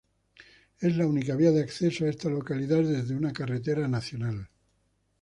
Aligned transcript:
Es 0.79 0.97
la 0.97 1.05
única 1.05 1.35
vía 1.35 1.51
de 1.51 1.61
acceso 1.61 2.05
a 2.05 2.09
esta 2.09 2.27
localidad 2.27 2.79
desde 2.81 3.15
una 3.15 3.31
carretera 3.31 3.87
nacional. 3.87 4.49